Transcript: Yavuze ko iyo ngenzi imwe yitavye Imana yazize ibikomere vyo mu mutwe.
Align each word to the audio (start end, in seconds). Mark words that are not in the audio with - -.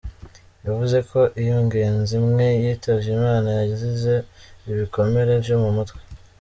Yavuze 0.65 0.97
ko 1.11 1.19
iyo 1.41 1.57
ngenzi 1.65 2.11
imwe 2.21 2.47
yitavye 2.63 3.09
Imana 3.17 3.49
yazize 3.59 4.13
ibikomere 4.71 5.31
vyo 5.45 5.57
mu 5.63 5.69
mutwe. 5.77 5.99